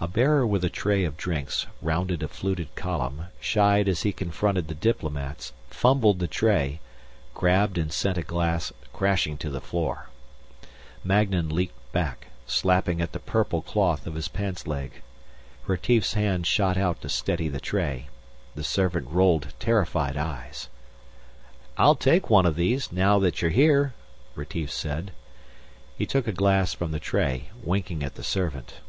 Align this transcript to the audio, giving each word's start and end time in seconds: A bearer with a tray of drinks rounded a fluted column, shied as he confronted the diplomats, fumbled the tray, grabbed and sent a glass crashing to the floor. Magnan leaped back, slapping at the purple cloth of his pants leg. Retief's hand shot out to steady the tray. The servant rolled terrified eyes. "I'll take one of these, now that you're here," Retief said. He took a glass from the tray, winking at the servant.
A 0.00 0.08
bearer 0.08 0.44
with 0.44 0.64
a 0.64 0.68
tray 0.68 1.04
of 1.04 1.16
drinks 1.16 1.68
rounded 1.80 2.20
a 2.20 2.26
fluted 2.26 2.74
column, 2.74 3.26
shied 3.38 3.86
as 3.86 4.02
he 4.02 4.10
confronted 4.12 4.66
the 4.66 4.74
diplomats, 4.74 5.52
fumbled 5.70 6.18
the 6.18 6.26
tray, 6.26 6.80
grabbed 7.32 7.78
and 7.78 7.92
sent 7.92 8.18
a 8.18 8.24
glass 8.24 8.72
crashing 8.92 9.36
to 9.36 9.48
the 9.48 9.60
floor. 9.60 10.08
Magnan 11.04 11.48
leaped 11.48 11.76
back, 11.92 12.26
slapping 12.48 13.00
at 13.00 13.12
the 13.12 13.20
purple 13.20 13.62
cloth 13.62 14.04
of 14.04 14.16
his 14.16 14.26
pants 14.26 14.66
leg. 14.66 15.00
Retief's 15.68 16.14
hand 16.14 16.44
shot 16.48 16.76
out 16.76 17.00
to 17.02 17.08
steady 17.08 17.46
the 17.48 17.60
tray. 17.60 18.08
The 18.56 18.64
servant 18.64 19.06
rolled 19.08 19.54
terrified 19.60 20.16
eyes. 20.16 20.68
"I'll 21.78 21.94
take 21.94 22.28
one 22.28 22.46
of 22.46 22.56
these, 22.56 22.90
now 22.90 23.20
that 23.20 23.40
you're 23.40 23.52
here," 23.52 23.94
Retief 24.34 24.72
said. 24.72 25.12
He 25.96 26.04
took 26.04 26.26
a 26.26 26.32
glass 26.32 26.74
from 26.74 26.90
the 26.90 26.98
tray, 26.98 27.50
winking 27.62 28.02
at 28.02 28.16
the 28.16 28.24
servant. 28.24 28.80